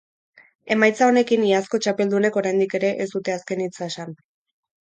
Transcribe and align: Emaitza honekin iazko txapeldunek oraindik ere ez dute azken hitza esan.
Emaitza 0.75 1.09
honekin 1.11 1.45
iazko 1.49 1.81
txapeldunek 1.87 2.39
oraindik 2.43 2.73
ere 2.81 2.91
ez 3.07 3.09
dute 3.15 3.35
azken 3.37 3.63
hitza 3.67 3.93
esan. 3.93 4.19